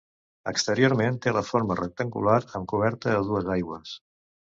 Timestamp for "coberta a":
2.73-3.21